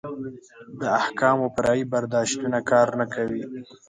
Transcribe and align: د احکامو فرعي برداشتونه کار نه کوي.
د 0.79 0.81
احکامو 1.01 1.47
فرعي 1.55 1.83
برداشتونه 1.93 2.59
کار 2.71 2.87
نه 2.99 3.05
کوي. 3.13 3.43